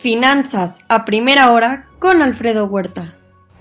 [0.00, 3.18] Finanzas a primera hora con Alfredo Huerta.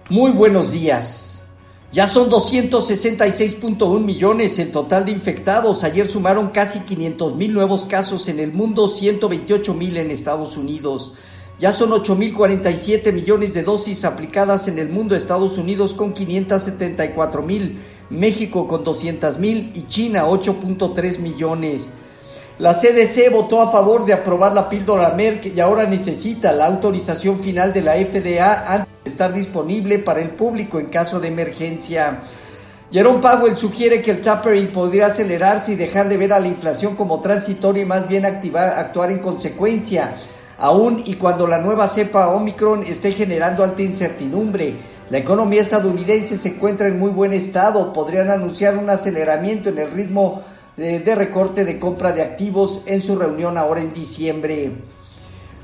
[0.09, 1.47] Muy buenos días.
[1.91, 5.83] Ya son 266.1 millones el total de infectados.
[5.83, 11.15] Ayer sumaron casi 500 mil nuevos casos en el mundo, 128 mil en Estados Unidos.
[11.59, 17.81] Ya son 8.047 millones de dosis aplicadas en el mundo, Estados Unidos con 574 mil,
[18.09, 21.97] México con 200 mil y China 8.3 millones.
[22.59, 27.39] La CDC votó a favor de aprobar la píldora Merck y ahora necesita la autorización
[27.39, 32.21] final de la FDA antes de estar disponible para el público en caso de emergencia.
[32.91, 36.97] Jerome Powell sugiere que el tapering podría acelerarse y dejar de ver a la inflación
[36.97, 40.13] como transitoria y más bien activar, actuar en consecuencia,
[40.57, 44.75] aún y cuando la nueva cepa Omicron esté generando alta incertidumbre.
[45.09, 49.91] La economía estadounidense se encuentra en muy buen estado, podrían anunciar un aceleramiento en el
[49.91, 50.41] ritmo
[50.79, 54.71] de, recorte de compra de activos en su reunión ahora en diciembre.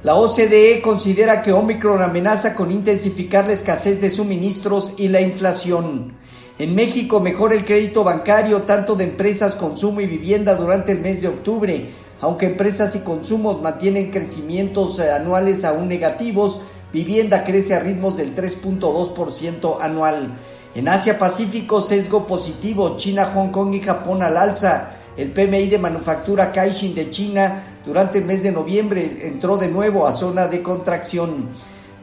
[0.03, 6.17] La OCDE considera que Omicron amenaza con intensificar la escasez de suministros y la inflación.
[6.59, 11.21] En México mejora el crédito bancario tanto de empresas, consumo y vivienda durante el mes
[11.21, 11.85] de octubre,
[12.21, 16.61] aunque empresas y consumos mantienen crecimientos eh, anuales aún negativos,
[16.93, 20.37] vivienda crece a ritmos del 3.2% anual.
[20.75, 24.91] En Asia Pacífico, sesgo positivo, China, Hong Kong y Japón al alza.
[25.17, 30.07] El PMI de manufactura Caixin de China durante el mes de noviembre entró de nuevo
[30.07, 31.49] a zona de contracción.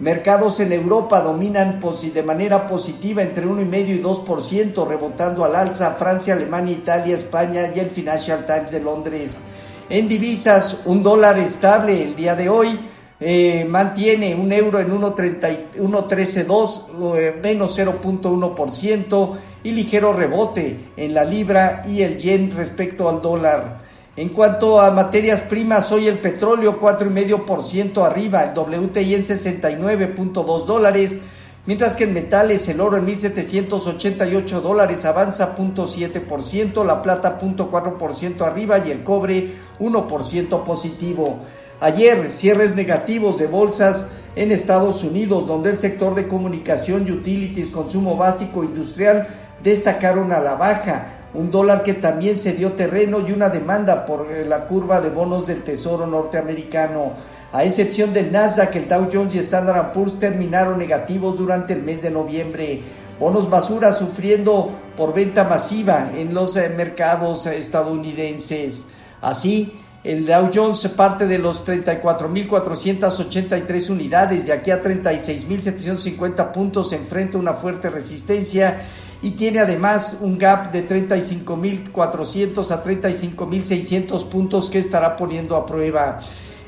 [0.01, 1.79] Mercados en Europa dominan
[2.15, 7.79] de manera positiva entre 1,5 y 2%, rebotando al alza Francia, Alemania, Italia, España y
[7.79, 9.43] el Financial Times de Londres.
[9.91, 12.79] En divisas, un dólar estable el día de hoy
[13.25, 21.85] eh, mantiene un euro en 1.13.2, eh, menos 0.1% y ligero rebote en la libra
[21.87, 23.79] y el yen respecto al dólar.
[24.17, 31.21] En cuanto a materias primas, hoy el petróleo 4,5% arriba, el WTI en 69.2 dólares,
[31.65, 38.83] mientras que en metales el oro en 1.788 dólares avanza 0.7%, la plata 0.4% arriba
[38.85, 41.39] y el cobre 1% positivo.
[41.83, 47.73] Ayer, cierres negativos de bolsas en Estados Unidos, donde el sector de comunicación y utilities,
[47.73, 49.27] consumo básico industrial
[49.65, 51.09] destacaron a la baja.
[51.35, 55.11] Un dólar que también se dio terreno y una demanda por eh, la curva de
[55.11, 57.15] bonos del Tesoro norteamericano.
[57.51, 62.03] A excepción del Nasdaq, el Dow Jones y Standard Poor's terminaron negativos durante el mes
[62.03, 62.81] de noviembre.
[63.19, 68.91] Bonos basura sufriendo por venta masiva en los eh, mercados estadounidenses.
[69.21, 69.73] Así,
[70.05, 77.53] el Dow Jones parte de los 34.483 unidades, de aquí a 36.750 puntos enfrenta una
[77.53, 78.83] fuerte resistencia
[79.23, 86.19] y tiene además un gap de 35.400 a 35.600 puntos que estará poniendo a prueba.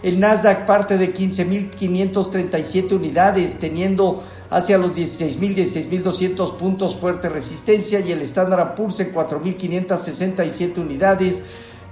[0.04, 8.12] El Nasdaq parte de 15.537 unidades, teniendo hacia los 16.000, 16.200 puntos fuerte resistencia y
[8.12, 11.44] el Standard Poor's en 4.567 unidades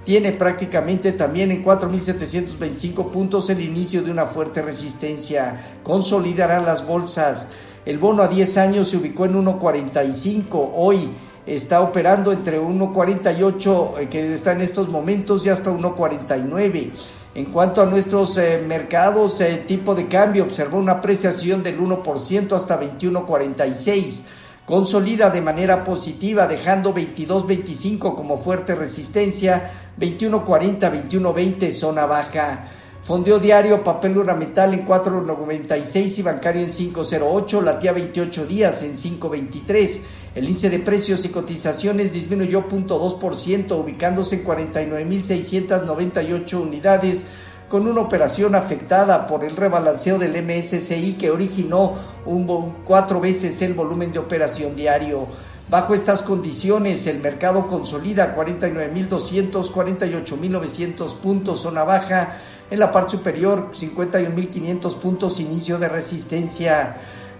[0.03, 5.77] tiene prácticamente también en 4.725 puntos el inicio de una fuerte resistencia.
[5.83, 7.51] Consolidarán las bolsas.
[7.85, 10.71] El bono a 10 años se ubicó en 1.45.
[10.75, 11.09] Hoy
[11.45, 16.91] está operando entre 1.48 eh, que está en estos momentos y hasta 1.49.
[17.35, 22.51] En cuanto a nuestros eh, mercados, eh, tipo de cambio observó una apreciación del 1%
[22.53, 24.25] hasta 21.46
[24.65, 29.69] consolida de manera positiva, dejando 22.25 como fuerte resistencia,
[29.99, 32.69] 21.40, 21.20 zona baja.
[33.01, 40.01] Fondeo diario, papel ornamental en 4.96 y bancario en 5.08, latía 28 días en 5.23.
[40.35, 47.25] El índice de precios y cotizaciones disminuyó 0.2%, ubicándose en 49.698 unidades
[47.73, 52.45] con una operación afectada por el rebalanceo del MSCI que originó un,
[52.85, 55.25] cuatro veces el volumen de operación diario.
[55.71, 62.37] Bajo estas condiciones, el mercado consolida 49.200, 48.900 puntos, zona baja.
[62.69, 66.97] En la parte superior, 51.500 puntos, inicio de resistencia.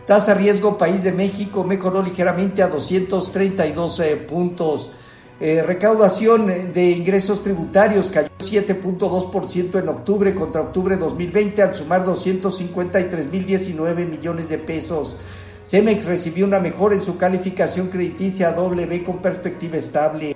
[0.07, 4.93] Tasa riesgo país de México mejoró ligeramente a 232 eh, puntos.
[5.39, 14.07] Eh, recaudación de ingresos tributarios cayó 7.2% en octubre contra octubre 2020 al sumar 253.019
[14.07, 15.17] millones de pesos.
[15.65, 20.35] Cemex recibió una mejora en su calificación crediticia B con perspectiva estable.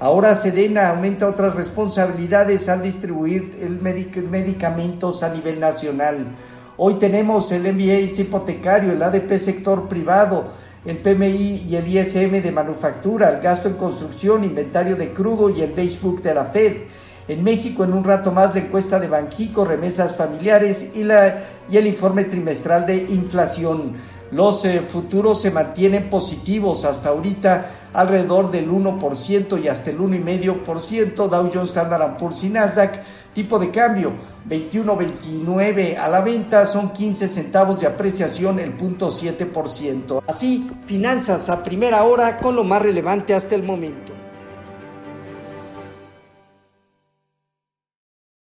[0.00, 6.34] Ahora Sedena aumenta otras responsabilidades al distribuir el medicamentos a nivel nacional.
[6.76, 10.48] Hoy tenemos el MBA hipotecario, el ADP sector privado,
[10.84, 15.62] el PMI y el ISM de manufactura, el gasto en construcción, inventario de crudo y
[15.62, 16.82] el Basebook de la Fed.
[17.26, 21.78] En México, en un rato más, la encuesta de Banjico, remesas familiares y la y
[21.78, 23.94] el informe trimestral de inflación.
[24.34, 31.28] Los eh, futuros se mantienen positivos hasta ahorita alrededor del 1% y hasta el 1,5%.
[31.28, 33.00] Dow Jones, Standard Poor's y Nasdaq.
[33.32, 34.12] Tipo de cambio
[34.48, 40.24] 21.29 a la venta son 15 centavos de apreciación el punto 7%.
[40.26, 44.13] Así, finanzas a primera hora con lo más relevante hasta el momento.